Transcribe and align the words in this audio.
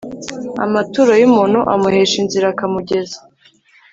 Amaturo 0.65 1.11
y 1.21 1.23
umuntu 1.29 1.59
amuhesha 1.73 2.15
inzira 2.23 2.45
Akamugeza 2.53 3.17